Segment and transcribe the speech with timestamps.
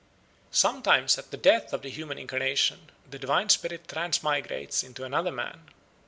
[0.49, 5.69] Sometimes, at the death of the human incarnation, the divine spirit transmigrates into another man.